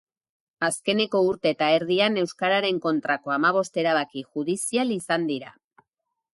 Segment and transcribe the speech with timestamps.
[0.67, 5.57] Azkeneko urte eta erdian euskararen kontrako hamabost erabaki judizial izan dira.